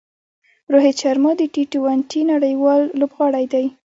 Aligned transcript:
روهیت 0.71 0.97
شرما 1.01 1.31
د 1.37 1.41
ټي 1.53 1.63
ټوئنټي 1.71 2.21
نړۍوال 2.31 2.81
لوبغاړی 2.99 3.45
دئ. 3.53 3.65